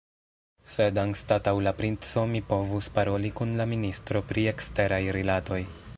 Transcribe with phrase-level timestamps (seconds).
[0.75, 5.65] Sed anstataŭ la princo, mi povus paroli kun la ministro pri eksteraj rilatoj.